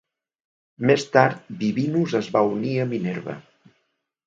[0.89, 3.39] Més tard, Vivinus es va unir a Minerva.